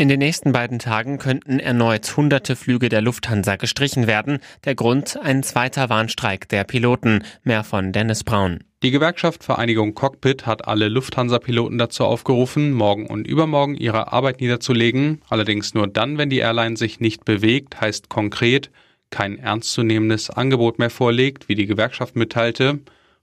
[0.00, 4.38] In den nächsten beiden Tagen könnten erneut hunderte Flüge der Lufthansa gestrichen werden.
[4.64, 7.24] Der Grund ein zweiter Warnstreik der Piloten.
[7.42, 8.60] Mehr von Dennis Braun.
[8.84, 15.20] Die Gewerkschaft Vereinigung Cockpit hat alle Lufthansa-Piloten dazu aufgerufen, morgen und übermorgen ihre Arbeit niederzulegen.
[15.28, 18.70] Allerdings nur dann, wenn die Airline sich nicht bewegt, heißt konkret,
[19.10, 22.78] kein ernstzunehmendes Angebot mehr vorlegt, wie die Gewerkschaft mitteilte.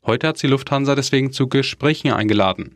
[0.05, 2.75] Heute hat sie Lufthansa deswegen zu Gesprächen eingeladen.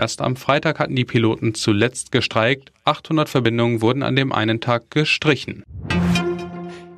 [0.00, 2.72] Erst am Freitag hatten die Piloten zuletzt gestreikt.
[2.86, 5.62] 800 Verbindungen wurden an dem einen Tag gestrichen.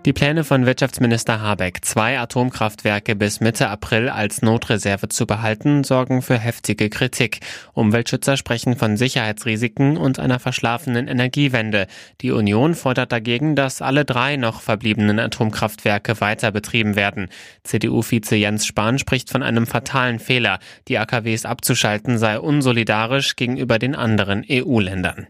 [0.04, 6.22] Die Pläne von Wirtschaftsminister Habeck, zwei Atomkraftwerke bis Mitte April als Notreserve zu behalten, sorgen
[6.22, 7.38] für heftige Kritik.
[7.72, 11.86] Umweltschützer sprechen von Sicherheitsrisiken und einer verschlafenen Energiewende.
[12.20, 17.28] Die Union fordert dagegen, dass alle drei noch verbliebenen Atomkraftwerke weiter betrieben werden.
[17.62, 20.58] CDU-Vize Jens Spahn spricht von einem fatalen Fehler.
[20.88, 25.28] Die AKWs abzuschalten sei unsolidarisch gegenüber den anderen EU-Ländern.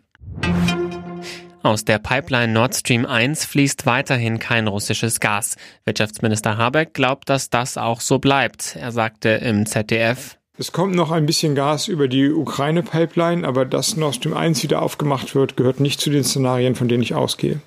[1.62, 5.56] Aus der Pipeline Nord Stream 1 fließt weiterhin kein russisches Gas.
[5.84, 8.74] Wirtschaftsminister Habeck glaubt, dass das auch so bleibt.
[8.74, 13.96] Er sagte im ZDF, es kommt noch ein bisschen Gas über die Ukraine-Pipeline, aber dass
[13.96, 17.60] Nord Stream 1 wieder aufgemacht wird, gehört nicht zu den Szenarien, von denen ich ausgehe.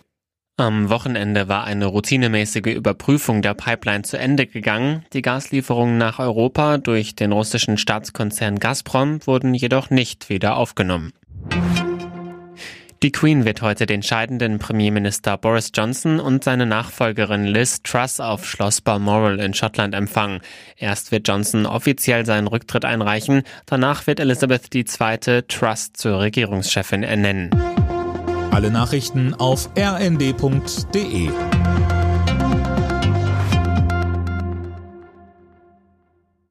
[0.57, 5.03] Am Wochenende war eine routinemäßige Überprüfung der Pipeline zu Ende gegangen.
[5.13, 11.11] Die Gaslieferungen nach Europa durch den russischen Staatskonzern Gazprom wurden jedoch nicht wieder aufgenommen.
[13.03, 18.45] Die Queen wird heute den scheidenden Premierminister Boris Johnson und seine Nachfolgerin Liz Truss auf
[18.45, 20.39] Schloss Balmoral in Schottland empfangen.
[20.77, 25.43] Erst wird Johnson offiziell seinen Rücktritt einreichen, danach wird Elizabeth II.
[25.47, 27.51] Truss zur Regierungschefin ernennen.
[28.51, 31.29] Alle Nachrichten auf rnd.de